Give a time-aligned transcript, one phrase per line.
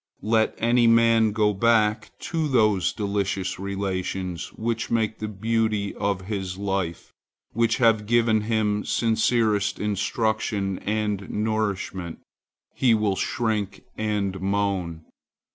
[0.23, 6.57] Let any man go back to those delicious relations which make the beauty of his
[6.57, 7.13] life,
[7.53, 12.17] which have given him sincerest instruction and nourishment,
[12.73, 15.05] he will shrink and moan.